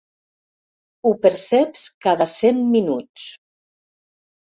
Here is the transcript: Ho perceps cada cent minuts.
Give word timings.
Ho 1.09 1.11
perceps 1.27 1.85
cada 2.07 2.29
cent 2.35 2.67
minuts. 2.75 3.31